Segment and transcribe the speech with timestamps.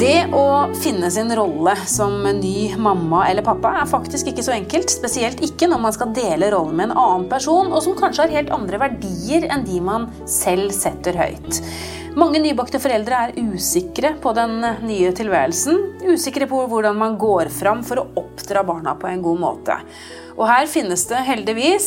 [0.00, 4.88] Det å finne sin rolle som ny mamma eller pappa er faktisk ikke så enkelt.
[4.88, 8.32] Spesielt ikke når man skal dele rollen med en annen person, og som kanskje har
[8.38, 11.60] helt andre verdier enn de man selv setter høyt.
[12.18, 15.76] Mange nybakte foreldre er usikre på den nye tilværelsen.
[16.10, 19.76] Usikre på hvordan man går fram for å oppdra barna på en god måte.
[20.34, 21.86] Og her finnes det heldigvis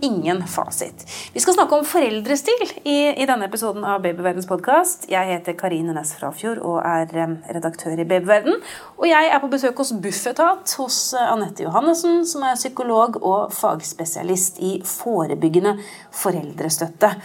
[0.00, 1.04] ingen fasit.
[1.34, 5.04] Vi skal snakke om foreldrestil i, i denne episoden av Babyverdens podkast.
[5.12, 7.12] Jeg heter Karine Næss Frafjord og er
[7.52, 8.60] redaktør i Babyverden.
[8.96, 14.64] Og jeg er på besøk hos Bufetat hos Anette Johannessen, som er psykolog og fagspesialist
[14.64, 15.76] i forebyggende
[16.16, 17.18] foreldrestøtte.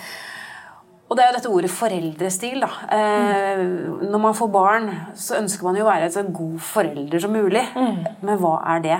[1.05, 2.63] Og det er jo dette ordet foreldrestil.
[2.63, 2.71] da.
[2.95, 3.61] Eh,
[4.05, 7.35] når man får barn, så ønsker man jo å være en så god forelder som
[7.35, 7.61] mulig.
[7.75, 8.01] Mm.
[8.25, 8.99] Men hva er det?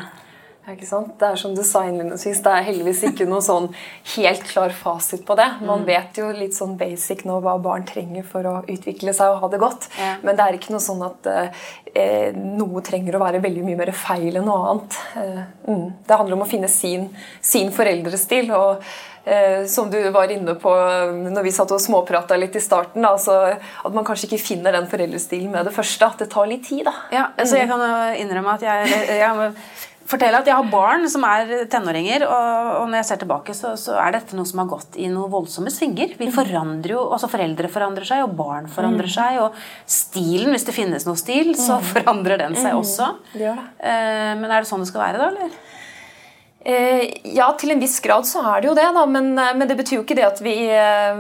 [0.66, 1.12] Ikke sant?
[1.22, 3.68] Det er som du sa innledningsvis, det er heldigvis ikke noe sånn
[4.16, 5.46] helt klar fasit på det.
[5.62, 5.86] Man mm.
[5.86, 9.52] vet jo litt sånn basic nå hva barn trenger for å utvikle seg og ha
[9.54, 9.86] det godt.
[10.02, 10.16] Ja.
[10.26, 13.94] Men det er ikke noe sånn at eh, noe trenger å være veldig mye mer
[13.94, 14.98] feil enn noe annet.
[15.22, 15.86] Eh, mm.
[16.10, 17.12] Det handler om å finne sin,
[17.46, 18.50] sin foreldrestil.
[18.58, 18.82] og
[19.72, 20.72] som du var inne på
[21.32, 24.86] når vi satt og småprata litt i starten, altså, at man kanskje ikke finner den
[24.92, 26.06] foreldrestilen med det første.
[26.06, 26.84] At det tar litt tid.
[26.86, 26.94] da.
[27.14, 27.74] Ja, så Jeg mm.
[27.74, 29.52] kan jo innrømme at jeg, jeg
[30.10, 33.74] fortelle at jeg har barn som er tenåringer, og, og når jeg ser tilbake, så,
[33.80, 36.16] så, er dette noe som har gått i noen voldsomme svinger.
[36.20, 36.36] Vi mm.
[36.36, 39.16] forandrer jo, altså Foreldre forandrer seg, og barn forandrer mm.
[39.16, 39.40] seg.
[39.44, 39.58] Og
[39.98, 41.88] stilen, hvis det finnes noe stil, så mm.
[41.94, 42.82] forandrer den seg mm.
[42.84, 43.12] også.
[43.42, 43.56] Ja.
[43.80, 45.32] Eh, men er det sånn det skal være, da?
[45.34, 45.62] eller?
[46.66, 49.04] Eh, ja, til en viss grad så er det jo det, da.
[49.06, 51.20] Men, eh, men, det betyr jo ikke det at vi eh,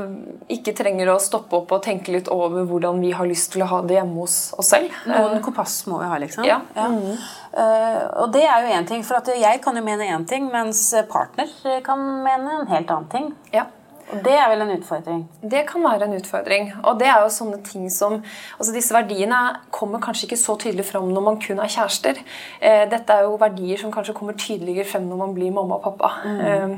[0.56, 3.70] ikke trenger å stoppe opp og tenke litt over hvordan vi har lyst til å
[3.70, 4.96] ha det hjemme hos oss selv.
[5.06, 6.50] Noen kompass må vi ha, liksom.
[6.50, 6.64] Ja.
[6.74, 6.90] ja.
[6.90, 7.14] Mm.
[7.56, 10.82] Uh, og det er jo én ting, for jeg kan jo mene én ting, mens
[11.08, 11.54] partner
[11.86, 13.30] kan mene en helt annen ting.
[13.54, 13.70] Ja.
[14.14, 15.22] Og Det er vel en utfordring?
[15.42, 16.70] Det kan være en utfordring.
[16.84, 18.20] Og det er jo sånne ting som
[18.59, 19.42] altså Disse verdiene
[19.73, 22.22] kommer kanskje ikke så tydelig fram når man kun er kjærester.
[22.62, 25.88] Eh, dette er jo verdier som kanskje kommer tydeligere frem når man blir mamma og
[25.88, 26.12] pappa.
[26.25, 26.44] Mm.
[26.46, 26.78] Eh,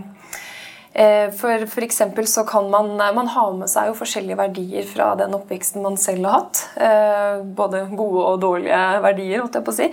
[1.03, 5.11] eh for, for eksempel så kan man, man ha med seg jo forskjellige verdier fra
[5.19, 6.63] den oppveksten man selv har hatt.
[6.79, 9.91] Eh, både gode og dårlige verdier, holdt jeg på å si.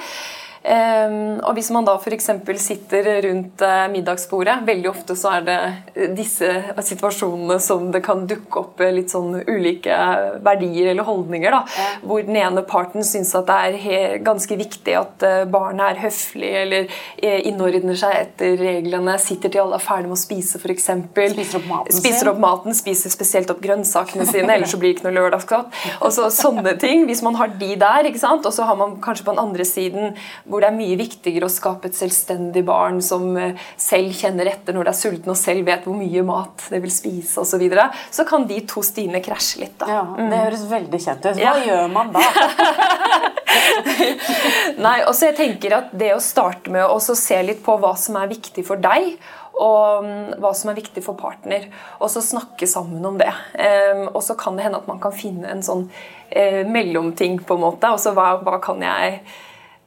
[0.65, 2.31] Ehm, og hvis man da f.eks.
[2.65, 5.57] sitter rundt eh, middagsbordet Veldig ofte så er det
[5.93, 6.49] eh, disse
[6.89, 9.99] situasjonene som det kan dukke opp eh, litt sånn ulike
[10.45, 11.53] verdier eller holdninger.
[11.53, 11.61] da.
[12.01, 16.97] Hvor den ene parten syns at det er ganske viktig at barnet er høflig eller
[17.21, 20.89] innordner seg etter reglene, sitter til alle er ferdig med å spise f.eks.
[21.13, 24.99] Spiser opp maten spiser opp maten, spiser spesielt opp grønnsakene sine, ellers så blir det
[24.99, 25.79] ikke noe lørdagsgodt.
[26.01, 27.05] Og så sånne ting.
[27.09, 28.47] Hvis man har de der, ikke sant?
[28.49, 30.17] og så har man kanskje på den andre siden
[30.55, 34.73] hvor det er mye viktigere å skape et selvstendig barn som eh, selv kjenner etter
[34.77, 37.59] når det er sulten og selv vet hvor mye mat det vil spise osv., så,
[37.63, 39.77] videre, så kan de to stiene krasje litt.
[39.79, 39.87] da.
[39.91, 40.33] Ja, Det mm.
[40.41, 41.37] høres veldig kjent ut.
[41.39, 41.53] Hva ja.
[41.69, 42.23] gjør man da?
[44.85, 48.17] Nei, også jeg tenker at Det å starte med å se litt på hva som
[48.19, 49.03] er viktig for deg,
[49.55, 51.69] og mm, hva som er viktig for partner.
[52.01, 53.31] Og så snakke sammen om det.
[54.11, 57.63] Og så kan det hende at man kan finne en sånn uh, mellomting, på en
[57.63, 57.87] måte.
[57.87, 59.23] Altså hva, hva kan jeg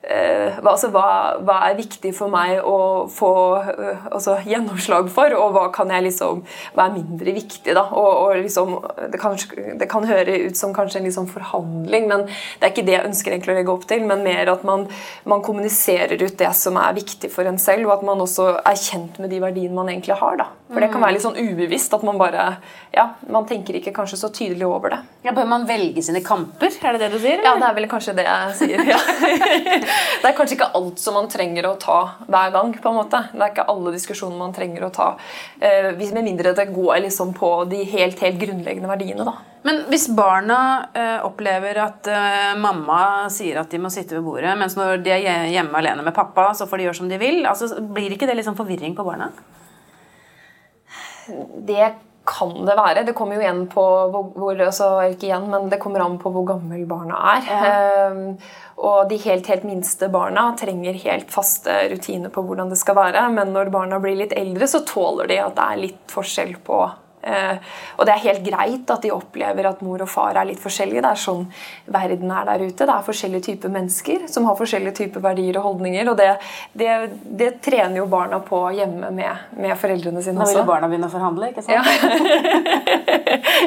[0.08, 5.52] Eh, altså, hva, hva, er viktig for meg å få uh, altså, gjennomslag for, og
[5.52, 6.46] hva kan jeg liksom,
[6.78, 7.74] hva er mindre viktig?
[7.76, 8.72] da, og, og liksom,
[9.12, 9.36] det, kan,
[9.82, 13.10] det, kan, høre ut som kanskje en liksom forhandling, men det er ikke det jeg
[13.10, 14.06] ønsker egentlig å legge opp til.
[14.08, 14.86] Men mer at man,
[15.28, 18.80] man, kommuniserer ut det som er viktig for en selv, og at man også er
[18.80, 20.40] kjent med de verdiene man egentlig har.
[20.40, 20.48] da.
[20.72, 22.48] For det kan være litt sånn ubevisst at man bare
[22.96, 25.00] ja, man tenker ikke kanskje så tydelig over det.
[25.28, 26.72] Ja, Bør man velge sine kamper?
[26.72, 27.38] Er det det du sier?
[27.38, 27.48] Eller?
[27.48, 28.84] Ja, det er vel kanskje det jeg sier.
[28.94, 29.00] ja.
[30.22, 32.74] det er kanskje ikke alt som man trenger å ta hver gang.
[32.82, 33.22] på en måte.
[33.34, 35.10] Det er ikke alle diskusjoner man trenger å ta.
[35.60, 39.28] Eh, med mindre det går liksom på de helt, helt grunnleggende verdiene.
[39.28, 39.36] da.
[39.68, 40.60] Men hvis barna
[40.96, 45.12] uh, opplever at uh, mamma sier at de må sitte ved bordet, mens når de
[45.12, 48.30] er hjemme alene med pappa, så får de gjøre som de vil, altså, blir ikke
[48.30, 49.32] det liksom forvirring på barna?
[51.68, 51.90] Det
[52.28, 53.04] kan det være.
[53.08, 56.46] Det kommer jo igjen på hvor, altså, ikke igjen, men det kommer an på hvor
[56.50, 57.50] gammel barna er.
[57.50, 58.12] Ja.
[58.12, 58.38] Um,
[58.78, 63.26] og de helt, helt minste barna trenger helt faste rutiner på hvordan det skal være.
[63.34, 66.84] Men når barna blir litt eldre, så tåler de at det er litt forskjell på
[67.28, 71.04] og det er helt greit at de opplever at mor og far er litt forskjellige.
[71.04, 71.46] Det er sånn
[71.94, 72.86] verden er der ute.
[72.86, 76.12] Det er forskjellige typer mennesker som har forskjellige typer verdier og holdninger.
[76.12, 76.30] Og det,
[76.78, 76.94] det,
[77.40, 80.54] det trener jo barna på hjemme med, med foreldrene sine også.
[80.54, 81.76] Nå vil jo barna begynne å forhandle, ikke sant?
[81.78, 81.84] Ja.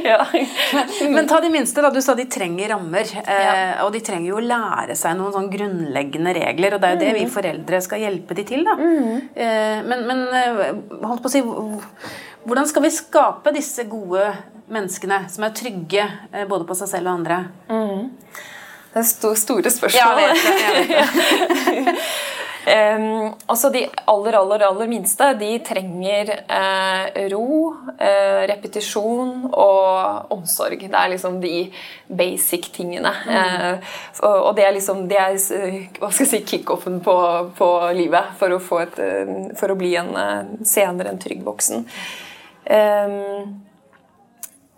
[0.11, 0.19] ja.
[1.17, 1.83] Men ta de minste.
[1.85, 3.15] da, Du sa de trenger rammer.
[3.25, 3.55] Eh, ja.
[3.87, 6.77] Og de trenger jo å lære seg noen sånn grunnleggende regler.
[6.77, 7.35] Og det er jo det vi mm.
[7.35, 8.67] foreldre skal hjelpe de til.
[8.67, 8.77] da.
[8.81, 9.31] Mm.
[9.91, 10.27] Men, men
[11.05, 11.43] holdt på å si
[12.45, 14.25] hvordan skal vi skape disse gode
[14.71, 17.43] menneskene som er trygge eh, både på seg selv og andre?
[17.69, 18.11] Mm.
[18.91, 19.95] Det er store spørsmål.
[19.95, 21.97] Ja, jeg vet det, jeg vet det.
[22.61, 30.83] Um, altså De aller aller, aller minste de trenger uh, ro, uh, repetisjon og omsorg.
[30.83, 31.55] Det er liksom de
[32.07, 33.13] basic tingene.
[33.27, 33.37] Mm.
[33.37, 35.39] Uh, og, det er liksom det er
[36.01, 37.17] hva skal jeg si, kickoffen på,
[37.57, 38.99] på livet for å, et,
[39.59, 40.13] for å, bli en
[40.67, 41.87] senere en trygg voksen.
[42.71, 43.59] Um,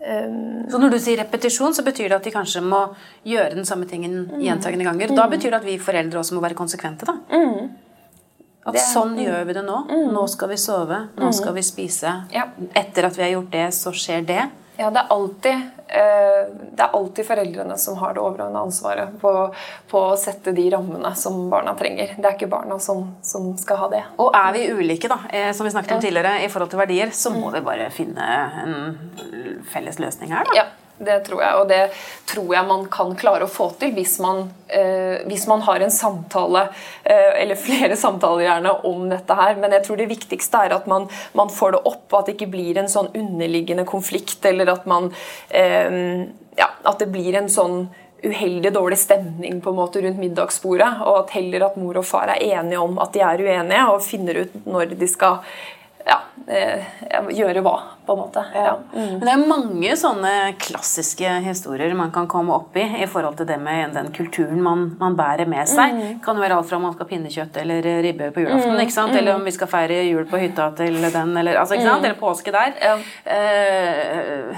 [0.03, 2.81] så Når du sier repetisjon, så betyr det at de kanskje må
[3.29, 4.41] gjøre den samme tingen mm.
[4.43, 5.13] gjentagende ganger.
[5.15, 5.35] Da mm.
[5.37, 7.07] betyr det at vi foreldre også må være konsekvente.
[7.07, 7.15] da.
[7.31, 7.71] Mm.
[8.63, 9.21] At det, sånn mm.
[9.23, 9.79] gjør vi det nå.
[9.91, 10.09] Mm.
[10.15, 10.99] Nå skal vi sove.
[11.19, 12.17] Nå skal vi spise.
[12.35, 12.49] Ja.
[12.79, 14.43] Etter at vi har gjort det, så skjer det.
[14.77, 19.33] Ja, det er alltid, uh, det er alltid foreldrene som har det overordnede ansvaret på,
[19.91, 22.15] på, å sette de rammene som barna trenger.
[22.17, 24.05] Det er ikke barna som, som skal ha det.
[24.23, 27.13] Og er vi ulike, da, eh, som vi snakket om tidligere, i forhold til verdier,
[27.17, 28.31] så må vi bare finne
[28.65, 28.79] en
[29.73, 30.63] felles løsning her, da.
[30.63, 30.71] Ja.
[31.03, 31.81] Det tror jeg, og det
[32.31, 35.95] tror jeg man kan klare å få til hvis man, eh, hvis man har en
[35.95, 36.69] samtale,
[37.03, 39.57] eh, eller flere samtaler gjerne, om dette her.
[39.63, 41.09] Men jeg tror det viktigste er at man,
[41.39, 44.87] man får det opp, og at det ikke blir en sånn underliggende konflikt, eller at
[44.91, 45.11] man
[45.51, 46.29] eh,
[46.59, 47.87] ja, At det blir en sånn
[48.23, 52.31] uheldig dårlig stemning på en måte rundt middagsbordet, og at heller at mor og far
[52.31, 55.41] er enige om at de er uenige, og finner ut når de skal
[56.07, 56.85] ja, eh,
[57.37, 57.75] gjøre hva,
[58.07, 58.43] på en måte.
[58.55, 58.75] Ja.
[58.93, 59.19] Mm.
[59.19, 63.49] Men det er mange sånne klassiske historier man kan komme opp i i forhold til
[63.49, 65.95] det med den kulturen man, man bærer med seg.
[65.95, 66.19] Mm.
[66.25, 68.83] kan jo være alt fra om man skal pinnekjøtt eller ribbe på julaften, mm.
[68.87, 69.15] ikke sant?
[69.19, 72.03] eller om vi skal feire jul på hytta til den, eller, altså, ikke sant?
[72.03, 72.09] Mm.
[72.11, 72.75] eller påske der.
[72.83, 72.97] Ja.
[73.37, 74.53] Eh,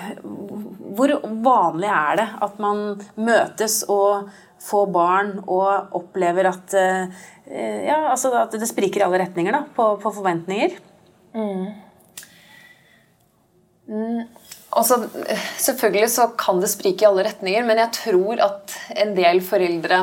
[0.94, 1.10] hvor
[1.44, 2.84] vanlig er det at man
[3.18, 4.30] møtes og
[4.64, 9.64] får barn og opplever at, eh, ja, altså at det spriker i alle retninger da,
[9.76, 10.78] på, på forventninger?
[11.34, 11.66] Mm.
[13.88, 14.22] Mm.
[14.74, 15.04] Altså,
[15.58, 20.00] selvfølgelig så kan det sprike i alle retninger, men jeg tror at en del foreldre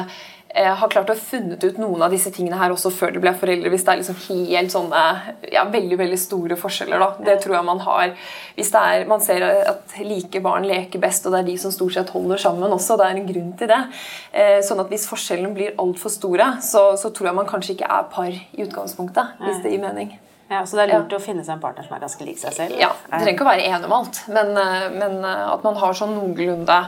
[0.54, 3.33] eh, har klart å funnet ut noen av disse tingene her også før de ble
[3.36, 3.72] foreldre.
[3.74, 5.04] Hvis det er liksom helt sånne
[5.51, 7.04] ja, veldig veldig store forskjeller.
[7.04, 7.28] da.
[7.28, 8.16] Det tror jeg man har.
[8.56, 11.75] Hvis det er, man ser at like barn leker best, og det er de som
[11.75, 12.95] stort sett holder sammen også.
[13.01, 13.84] Det er en grunn til det.
[14.31, 17.92] Eh, sånn at hvis forskjellene blir altfor store, så, så, tror jeg man kanskje ikke
[17.92, 19.39] er par i utgangspunktet.
[19.44, 20.19] Hvis det gir mening.
[20.51, 21.18] Ja, Så det er lurt ja.
[21.18, 22.75] å finne seg en partner som er ganske lik seg selv?
[22.80, 25.80] Ja, Det trenger ikke å være enig om alt, men, eh, men eh, at man
[25.80, 26.80] har sånn noenlunde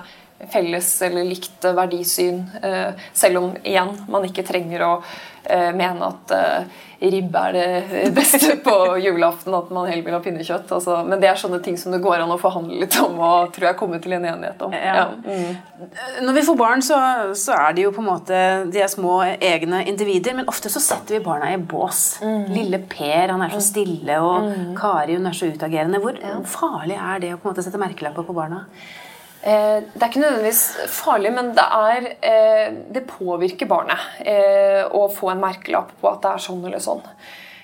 [0.51, 2.41] felles eller likt verdisyn.
[2.61, 4.95] Eh, selv om igjen man ikke trenger å
[5.43, 6.31] mene at
[7.11, 10.71] ribbe er det beste på julaften, at man heller vil ha pinnekjøtt.
[10.71, 13.51] Altså, men det er sånne ting som det går an å forhandle litt om og
[13.55, 14.75] tror jeg komme til en enighet om.
[14.75, 15.09] Ja.
[15.25, 15.89] Mm.
[16.23, 16.99] Når vi får barn, så,
[17.35, 18.41] så, er de jo på en måte
[18.71, 22.03] de er små egne individer, men ofte så setter vi barna i bås.
[22.23, 22.43] Mm.
[22.55, 23.67] Lille Per han er så mm.
[23.67, 24.67] stille, og mm.
[24.79, 26.03] Kari hun er så utagerende.
[26.03, 26.19] Hvor
[26.55, 28.65] farlig er det å på en måte sette merkelapper på barna?
[29.43, 30.63] Eh, det er ikke nødvendigvis
[30.93, 36.21] farlig, men det, er, eh, det påvirker barnet eh, å få en merkelapp på at
[36.23, 37.03] det er sånn eller sånn.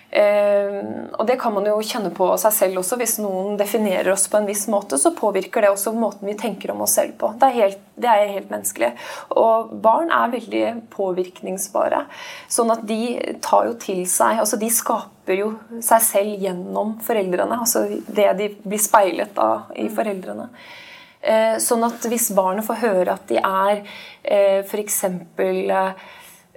[0.10, 2.98] Og det kan man jo kjenne på seg selv også.
[2.98, 6.74] Hvis noen definerer oss på en viss måte, så påvirker det også måten vi tenker
[6.74, 7.30] om oss selv på.
[7.38, 8.90] Det er helt, det er helt menneskelig.
[9.38, 10.64] Og barn er veldig
[10.96, 12.02] påvirkningsbare.
[12.50, 17.62] Sånn at de tar jo til seg altså De skaper jo seg selv gjennom foreldrene.
[17.62, 20.50] Altså det de blir speilet av i foreldrene.
[21.22, 23.82] Eh, sånn at hvis barnet får høre at de er
[24.24, 25.02] eh, f.eks.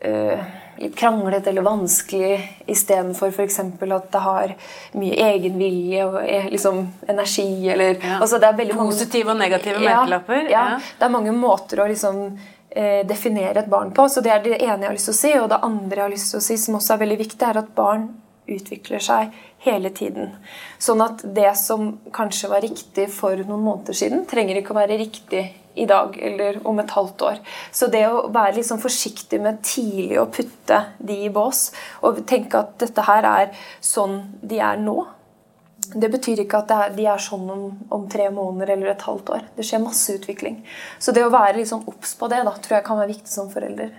[0.02, 0.42] Eh,
[0.82, 2.36] litt kranglete eller vanskelig
[2.70, 3.58] istedenfor f.eks.
[3.58, 4.54] at det har
[4.98, 6.16] mye egenvilje og
[6.54, 8.16] liksom energi eller ja.
[8.20, 8.40] altså
[8.78, 10.48] Positive og negative merkelapper.
[10.50, 12.26] Ja, ja, det er mange måter å liksom
[12.72, 14.06] definere et barn på.
[14.08, 15.32] Så Det er det ene jeg har lyst til å si.
[15.42, 17.60] Og det andre jeg har lyst til å si, som også er veldig viktig, er
[17.60, 18.06] at barn
[18.50, 19.32] utvikler seg
[19.62, 20.32] hele tiden.
[20.82, 24.98] Sånn at det som kanskje var riktig for noen måneder siden, trenger ikke å være
[25.00, 25.44] riktig
[25.74, 27.40] i dag eller om et halvt år.
[27.72, 31.70] Så det å være liksom forsiktig med tidlig å putte de i bås
[32.04, 35.00] og tenke at dette her er sånn de er nå
[35.94, 39.42] det betyr ikke at de er sånn om, om, tre måneder eller et halvt år.
[39.56, 40.60] Det skjer masse utvikling.
[41.02, 43.90] Så det å være liksom på det da, tror jeg kan være viktig som forelder.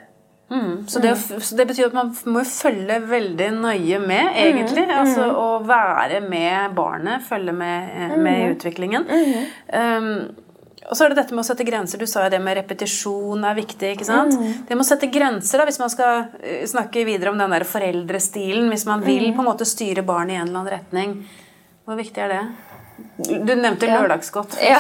[0.54, 0.88] Mm.
[0.88, 4.86] Så, det, så, det, betyr at man må følge veldig nøye med, egentlig.
[4.86, 4.96] Mm.
[5.00, 9.08] Altså å være med barnet, følge med, eh, med i utviklingen.
[9.74, 10.12] Um,
[10.84, 11.98] og så er det dette med å sette grenser.
[11.98, 13.94] Du sa jo det med repetisjon er viktig.
[13.96, 14.36] ikke sant?
[14.36, 14.66] Mm.
[14.68, 17.66] Det med å sette grenser, da, hvis man skal eh, snakke videre om den der
[17.68, 21.18] foreldrestilen, hvis man vil på en måte styre barnet i en eller annen retning,
[21.88, 22.44] hvor viktig er det?
[23.18, 23.98] Du nevnte ja.
[23.98, 24.60] lørdagsgodt.
[24.62, 24.78] Ja.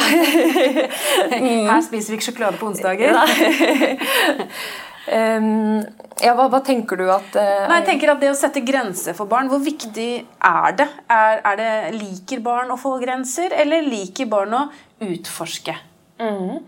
[1.71, 3.17] Her spiser vi ikke sjokolade på onsdager.
[5.03, 5.81] Um,
[6.23, 7.65] ja, hva, hva, tenker du at uh...
[7.67, 10.87] Nei, jeg tenker at Det å sette grenser for barn, hvor viktig er det?
[11.11, 14.61] Er, er, det Liker barn å få grenser, eller liker barn å
[15.03, 15.75] utforske?
[16.23, 16.61] Mm.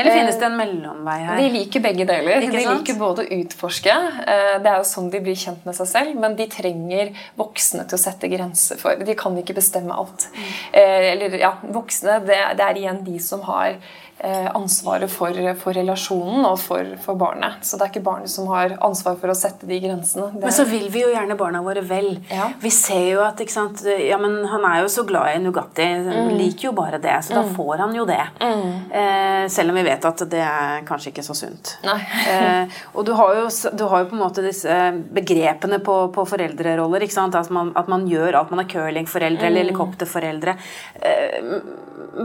[0.00, 1.38] Eller finnes det en mellomvei her?
[1.38, 2.40] De liker begge deler.
[2.40, 5.90] De liker både å utforske, eh, det er jo sånn de blir kjent med seg
[5.90, 8.96] selv, men de trenger voksne til å sette grenser for.
[8.96, 10.30] De kan ikke bestemme alt.
[10.72, 15.72] Eh, Eller ja, voksne, det, det er igjen de som har eh, ansvaret for, for
[15.76, 17.62] relasjonen og for, for barnet.
[17.64, 20.26] Så det er ikke barnet som har ansvar for å sette de grensene.
[20.34, 22.18] Det, Men så vil vi jo gjerne barna våre vel.
[22.28, 22.50] Ja.
[22.60, 25.86] Vi ser jo at sant, ja, men Han er jo så glad i Nugatti.
[25.86, 26.36] Han Mm.
[26.36, 28.20] liker jo bare det, så da får han jo det.
[28.44, 31.76] Eh, selv om vi vet at det er kanskje ikke så sunt.
[32.30, 33.46] Eh, og du har, jo,
[33.76, 34.68] du har jo på en måte disse
[35.14, 37.02] begrepene på, på foreldreroller.
[37.40, 38.50] At man, at man gjør alt.
[38.52, 40.54] Man er curlingforeldre eller helikopterforeldre.
[41.00, 41.60] Eh,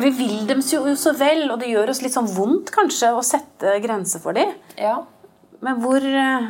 [0.01, 3.23] vi vil dem jo så vel, og det gjør oss litt sånn vondt kanskje å
[3.25, 4.53] sette grenser for dem.
[4.77, 5.01] ja.
[5.65, 6.47] Men hvor eh,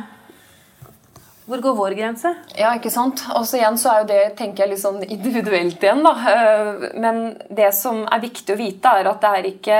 [1.46, 2.32] Hvor går vår grense?
[2.58, 3.22] Ja, ikke sant?
[3.38, 6.02] Og igjen så er jo det tenker jeg, litt sånn individuelt igjen.
[6.02, 6.12] da.
[6.32, 9.78] Eh, Men det som er viktig å vite, er at det er ikke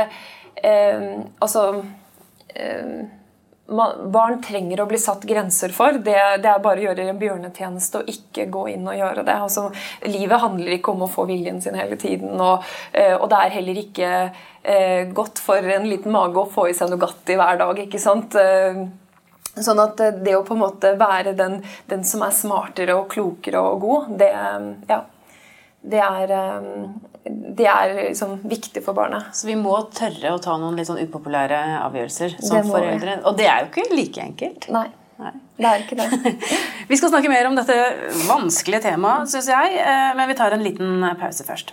[0.62, 1.08] eh,
[1.42, 1.64] Altså
[2.54, 3.02] eh,
[3.66, 5.98] man, Barn trenger å bli satt grenser for.
[5.98, 9.38] Det, det er bare å gjøre en bjørnetjeneste og ikke gå inn og gjøre det.
[9.46, 9.68] Altså,
[10.06, 12.36] livet handler ikke om å få viljen sin hele tiden.
[12.40, 16.68] Og, eh, og det er heller ikke eh, godt for en liten mage å få
[16.70, 17.82] i seg Nugatti hver dag.
[17.86, 18.38] ikke sant?
[18.40, 18.86] Eh,
[19.56, 23.08] Sånn at eh, det å på en måte være den, den som er smartere og
[23.12, 24.28] klokere og god, det,
[24.90, 24.98] ja,
[25.82, 29.32] det er, eh, det er liksom viktig for barnet.
[29.36, 32.70] Så vi må tørre å ta noen litt sånn upopulære avgjørelser som vi.
[32.70, 33.18] foreldre.
[33.24, 34.68] Og det er jo ikke like enkelt.
[34.74, 34.88] Nei,
[35.22, 35.32] Nei.
[35.58, 36.36] det er ikke det.
[36.90, 37.74] Vi skal snakke mer om dette
[38.28, 41.72] vanskelige temaet, syns jeg, eh, men vi tar en liten pause først.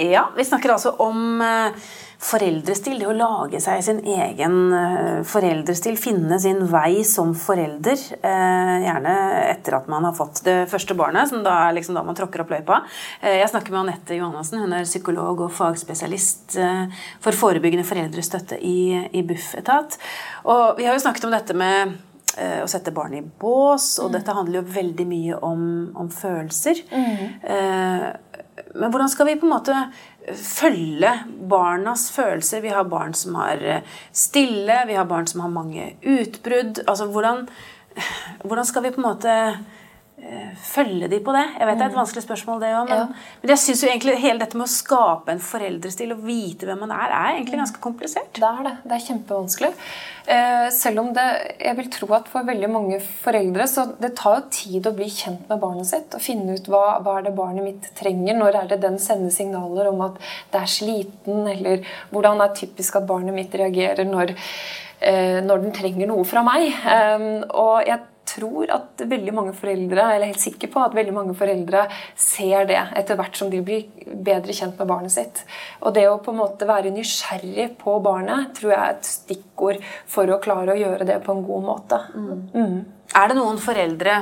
[0.00, 1.72] Ja, vi snakker altså om eh,
[2.20, 2.98] foreldrestil.
[3.00, 5.96] Det å lage seg sin egen eh, foreldrestil.
[6.00, 7.96] Finne sin vei som forelder.
[8.20, 9.14] eh, Gjerne
[9.50, 12.44] etter at man har fått det første barnet, som da er liksom da man tråkker
[12.44, 12.82] opp løypa.
[13.22, 14.60] Eh, Jeg snakker med Anette Johannessen.
[14.60, 16.58] Hun er psykolog og fagspesialist
[17.24, 19.96] for forebyggende foreldrestøtte i, i Bufetat.
[20.44, 21.96] Og vi har jo snakket om dette med
[22.62, 25.62] å sette barn i bås, og dette handler jo veldig mye om,
[25.98, 26.78] om følelser.
[26.94, 27.42] Mm.
[28.78, 29.74] men hvordan skal vi på en måte
[30.36, 31.12] følge
[31.50, 32.60] barnas følelser?
[32.60, 36.82] Vi har barn som har eh, stille, vi har barn som har mange utbrudd.
[36.86, 37.46] Altså hvordan,
[38.44, 39.36] hvordan skal vi på en måte
[40.60, 41.44] følge de på det?
[41.58, 43.06] Jeg vet det er et vanskelig spørsmål, det òg, men, Ja.
[43.42, 46.80] men jeg synes jo egentlig hele dette med å skape en foreldrestil og vite hvem
[46.84, 48.32] man er, er egentlig ganske komplisert.
[48.34, 48.74] Det er det.
[48.84, 49.72] Det er kjempevanskelig.
[50.30, 54.36] Eh, selv om det Jeg vil tro at for veldig mange foreldre så det tar
[54.40, 56.14] jo tid å bli kjent med barnet sitt.
[56.14, 58.36] Og finne ut hva, hva er det barnet mitt trenger.
[58.36, 60.20] Når er det den sender signaler om at
[60.52, 64.34] det er sliten, eller hvordan er typisk at barnet mitt reagerer når,
[65.00, 66.68] eh, når den trenger noe fra meg.
[66.84, 68.00] Eh, og jeg
[68.30, 71.86] tror at veldig mange foreldre, eller er helt sikker på at veldig mange foreldre
[72.18, 75.42] ser det etter hvert som de blir bedre kjent med barnet sitt.
[75.84, 79.84] Og det å på en måte være nysgjerrig på barnet tror jeg er et stikkord
[80.10, 82.00] for å klare å gjøre det på en god måte.
[82.14, 82.80] Mm.
[83.16, 84.20] Er det noen foreldre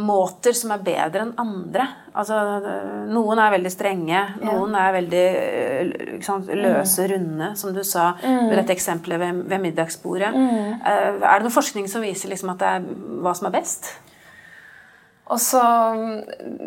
[0.00, 1.86] måter som er bedre enn andre.
[2.16, 2.36] Altså,
[3.12, 5.24] noen er veldig strenge, noen er veldig
[6.26, 10.30] sant, løse, runde, som du sa med dette eksempelet ved, ved middagsbordet.
[10.34, 12.88] Eh, Er det noe forskning som viser liksom at det er
[13.22, 13.92] hva som er best?
[15.30, 15.60] Og så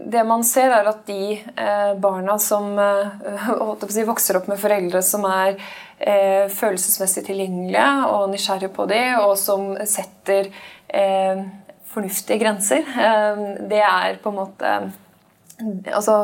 [0.08, 5.02] Det man ser, er at de eh, barna som eh, si, vokser opp med foreldre
[5.04, 5.58] som er
[6.00, 10.48] eh, følelsesmessig tilgjengelige og nysgjerrige på dem, og som setter
[10.88, 11.44] eh,
[11.94, 14.76] fornuftige grenser, eh, det er på en måte
[15.94, 16.16] Altså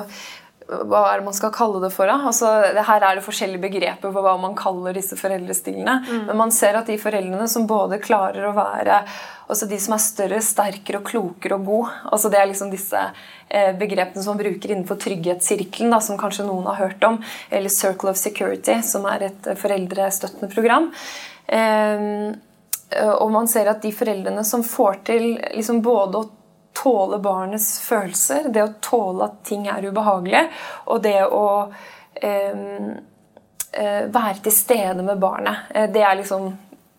[0.70, 2.10] hva er det man skal kalle det for?
[2.12, 5.96] Altså, det her er det forskjellige begreper for hva man kaller disse foreldrestilene.
[6.28, 9.04] Men man ser at de foreldrene som både klarer å være
[9.50, 13.00] altså De som er større, sterkere, og klokere og god altså Det er liksom disse
[13.02, 17.18] eh, begrepene som man bruker innenfor trygghetssirkelen, da, som kanskje noen har hørt om.
[17.50, 20.92] Eller Circle of Security, som er et eh, foreldrestøttende program.
[21.50, 22.30] Eh,
[22.90, 26.30] og man ser at de foreldrene som får til liksom både å
[26.84, 30.46] tåle barnets følelser, det å tåle at ting er ubehagelige,
[30.90, 31.46] og det å
[32.16, 32.64] eh,
[33.72, 35.70] eh, være til stede med barnet.
[35.76, 36.50] Eh, det er liksom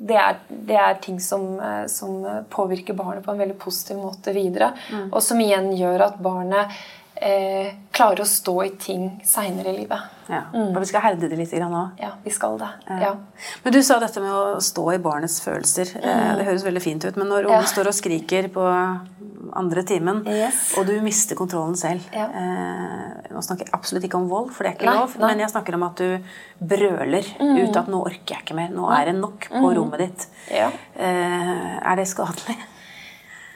[0.01, 4.33] det er, det er ting som, eh, som påvirker barnet på en veldig positiv måte
[4.37, 4.73] videre.
[5.11, 6.81] Og som igjen gjør at barnet
[7.21, 10.01] eh, klare å stå i ting seinere i livet.
[10.31, 11.99] Ja, og Vi skal herde det litt òg.
[12.01, 12.69] Ja, vi skal det.
[12.89, 13.15] Ja.
[13.65, 15.91] Men du sa dette med å stå i barnets følelser.
[16.01, 16.37] Mm.
[16.39, 17.17] Det høres veldig fint ut.
[17.17, 17.67] Men når ungen Ja.
[17.67, 18.65] står og skriker på
[19.53, 20.79] andre timen, Yes.
[20.79, 22.27] og du mister kontrollen selv Ja.
[22.27, 25.19] eh, Nå snakker jeg absolutt ikke om vold, for det er ikke Nei, lov.
[25.19, 25.27] nei.
[25.29, 26.19] Men jeg snakker om at du
[26.61, 28.71] brøler ut at 'nå orker jeg ikke mer'.
[28.75, 30.27] Nå er det nok på rommet ditt.
[30.51, 30.71] Ja.
[30.97, 32.57] Eh, er det skadelig?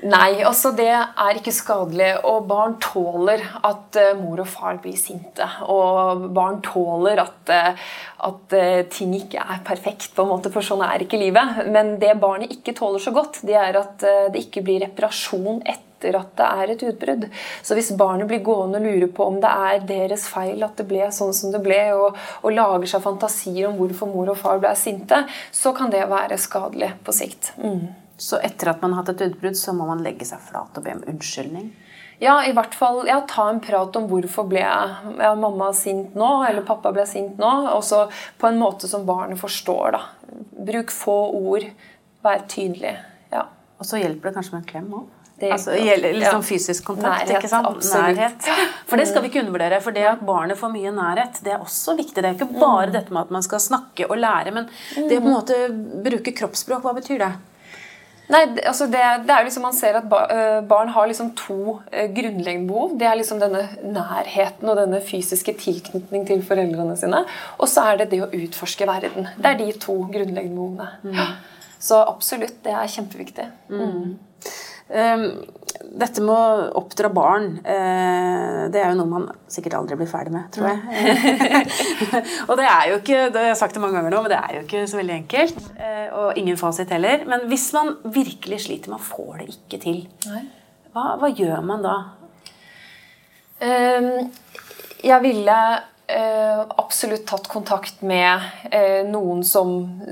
[0.02, 2.10] Nei, altså det er ikke skadelig.
[2.26, 5.46] Og barn tåler at uh, mor og far blir sinte.
[5.70, 7.86] Og barn tåler at, uh,
[8.28, 11.64] at uh, ting ikke er perfekt, på en måte, for sånn er ikke livet.
[11.72, 16.18] Men det barnet ikke tåler så godt, det er at det ikke blir reparasjon etter
[16.18, 17.26] at det er et utbrudd.
[17.64, 20.88] Så hvis barnet blir gående og lurer på om det er deres feil at det
[20.90, 24.60] ble sånn som det ble, og, og lager seg fantasier om hvorfor mor og far
[24.60, 25.24] ble sinte,
[25.54, 27.54] så kan det være skadelig på sikt.
[27.62, 28.03] Mm.
[28.16, 30.84] Så etter at man har hatt et utbrudd, så må man legge seg flat og
[30.84, 31.72] be om unnskyldning?
[32.22, 36.28] Ja, i hvert fall ja, ta en prat om hvorfor ble ja, mamma sint nå,
[36.46, 37.50] eller pappa ble sint nå.
[37.74, 38.04] Og så
[38.38, 39.98] på en måte som barnet forstår.
[39.98, 40.04] da.
[40.70, 41.66] Bruk få ord.
[42.24, 42.94] Vær tydelig.
[43.34, 43.48] Ja.
[43.82, 45.10] Og så hjelper det kanskje med en klem òg?
[45.42, 46.46] Altså, gjelder liksom ja.
[46.46, 47.26] fysisk kontakt.
[47.26, 47.88] Nærhet, ikke sant?
[47.90, 48.46] Nærhet.
[48.86, 49.80] For det skal vi ikke undervurdere.
[49.82, 52.14] For det at barnet får mye nærhet, det er også viktig.
[52.20, 52.94] Det er ikke bare mm.
[52.94, 55.58] dette med at man skal snakke og lære, men det å på en måte
[56.06, 57.32] bruke kroppsspråk, hva betyr det?
[58.32, 60.06] Nei, altså det, det, er jo liksom Man ser at
[60.68, 62.94] barn har liksom to grunnleggende behov.
[63.00, 67.24] Det er liksom denne nærheten og denne fysiske tilknytning til foreldrene sine.
[67.58, 69.28] Og så er det det å utforske verden.
[69.36, 70.88] Det er de to grunnleggende behovene.
[71.04, 71.52] Mm.
[71.84, 73.50] Så absolutt, det er kjempeviktig.
[73.68, 74.16] Mm.
[74.88, 75.22] Um,
[75.94, 80.34] dette med å oppdra barn, uh, det er jo noe man sikkert aldri blir ferdig
[80.34, 81.62] med, tror jeg.
[82.48, 84.40] og det er jo ikke det har jeg sagt det mange ganger nå, men det
[84.40, 85.64] er jo ikke så veldig enkelt.
[85.78, 87.24] Uh, og ingen fasit heller.
[87.30, 90.04] Men hvis man virkelig sliter, man får det ikke til,
[90.92, 91.96] hva, hva, gjør man da?
[93.64, 94.30] Um,
[95.04, 95.93] jeg ville Eh,
[96.76, 99.70] absolutt tatt kontakt med eh, noen som,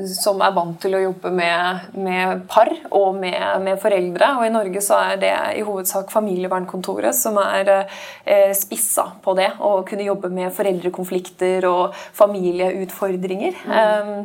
[0.09, 4.31] som, er vant til å jobbe med, med par og med, med, foreldre.
[4.39, 9.51] Og I Norge så er det i hovedsak familievernkontoret som er eh, spissa på det.
[9.61, 13.61] Å kunne jobbe med foreldrekonflikter og familieutfordringer.
[13.69, 14.25] Mm.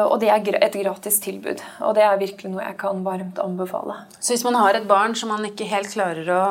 [0.00, 1.60] Og det er et gratis tilbud.
[1.86, 4.00] Og det er virkelig noe jeg kan varmt anbefale.
[4.18, 6.46] Så hvis man har et barn som man ikke helt klarer å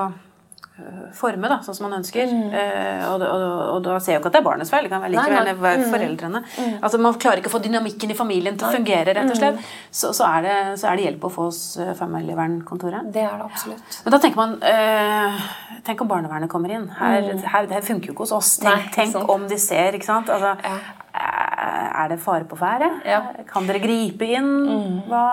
[1.16, 2.28] forme da, sånn som man ønsker.
[2.28, 2.56] Mm.
[2.60, 3.44] Eh, og, og,
[3.76, 4.88] og, da ser jeg jo ikke at det er barnets feil.
[4.88, 5.94] Det kan være likevel være mm.
[5.94, 6.42] foreldrene.
[6.44, 6.74] Mm.
[6.82, 9.62] Altså Man klarer ikke å få dynamikken i familien til å fungere, rett og slett.
[9.62, 9.72] Mm.
[10.02, 13.08] Så, så, er det, så, er det, hjelp å få hos eh, familievernkontoret.
[13.16, 14.02] Det er det absolutt.
[14.04, 15.42] Men da tenker man eh,
[15.86, 16.90] Tenk om barnevernet kommer inn.
[16.98, 17.44] Her, mm.
[17.54, 18.56] her, det funker jo ikke hos oss.
[18.60, 20.32] Tenk, Nei, tenk om de ser, ikke sant.
[20.34, 20.78] Altså, ja.
[21.16, 22.90] Er det fare på ferde?
[23.08, 23.22] Ja.
[23.48, 24.50] Kan dere gripe inn?
[24.66, 24.98] Mm.
[25.08, 25.28] Hva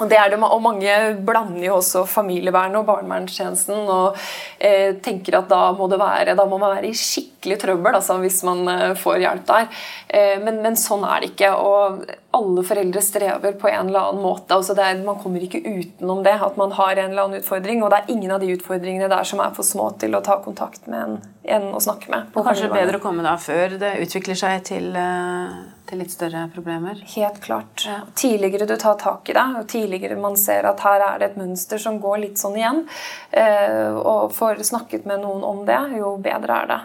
[0.00, 0.94] og, det er det, og Mange
[1.26, 4.16] blander jo også familievernet og barnevernstjenesten og
[4.58, 8.16] eh, tenker at da må, det være, da må man være i skikkelig trøbbel altså,
[8.22, 9.68] hvis man eh, får hjelp der.
[10.08, 11.50] Eh, men, men, sånn er det ikke.
[11.56, 14.56] og Alle foreldre strever på en eller annen måte.
[14.56, 17.84] Altså er, man kommer ikke utenom det, at man har en eller annen utfordring.
[17.84, 20.38] Og det er ingen av de utfordringene der som er for små til å ta
[20.44, 21.20] kontakt med en,
[21.58, 22.32] en å snakke med.
[22.32, 26.44] Og kanskje bedre å komme da før det utvikler seg til uh til litt større
[26.54, 27.00] problemer?
[27.14, 27.86] Helt klart.
[28.18, 31.40] Tidligere du tar tak i det, og tidligere man ser at her er det et
[31.40, 32.84] mønster som går litt sånn igjen,
[33.30, 36.80] eh, og får snakket med noen om det, jo bedre er det.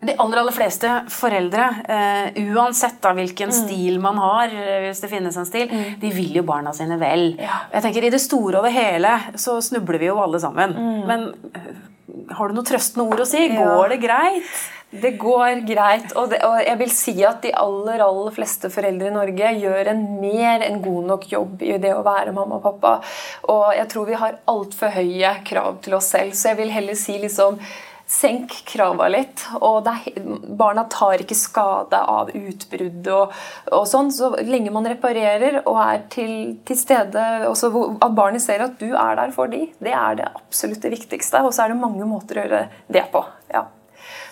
[0.00, 3.56] De aller aller fleste foreldre, uh, uansett da hvilken mm.
[3.56, 5.98] stil man har, eh, hvis det finnes en stil, mm.
[6.00, 7.34] de vil jo barna sine vel.
[7.36, 7.66] Ja.
[7.74, 10.72] Jeg tenker I det store og det hele så snubler vi jo alle sammen.
[10.72, 11.02] Mm.
[11.10, 11.26] Men
[12.36, 13.46] har du noen trøstende ord å si?
[13.48, 13.72] Ja.
[13.76, 14.52] Går det greit?
[14.90, 16.10] Det går greit.
[16.18, 19.92] Og, det, og, jeg vil si at de aller aller fleste foreldre i Norge gjør
[19.92, 22.96] en mer enn god nok jobb i det å være mamma og pappa.
[23.54, 26.34] Og jeg tror vi har altfor høye krav til oss selv.
[26.34, 27.60] Så jeg vil heller si liksom
[28.10, 29.44] Senk krava litt.
[29.60, 30.18] og er,
[30.58, 33.34] Barna tar ikke skade av utbrudd og,
[33.70, 34.10] og, sånn.
[34.14, 36.32] Så lenge man reparerer og er til,
[36.66, 37.70] til stede også,
[38.02, 41.44] At barnet ser at du er der for dem, det er det absolutt det viktigste.
[41.46, 43.22] Og så er det mange måter å gjøre det på.
[43.54, 43.68] Ja.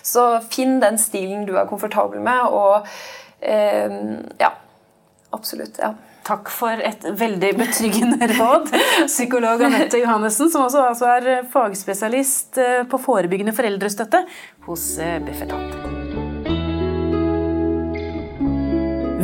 [0.03, 2.89] Så finn den stilen du er komfortabel med, og
[3.39, 4.01] eh,
[4.41, 4.55] Ja.
[5.35, 5.77] Absolutt.
[5.81, 5.93] ja.
[6.29, 8.69] Takk for et veldig betryggende råd.
[9.07, 14.25] Psykolog Anette Johannessen, som også altså er fagspesialist eh, på forebyggende foreldrestøtte
[14.67, 15.79] hos eh, Bufetat.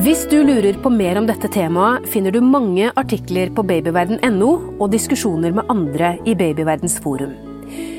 [0.06, 4.91] Hvis du lurer på mer om dette temaet, finner du mange artikler på babyverden.no og
[4.94, 7.55] diskusjoner med andre i Babyverdens forum.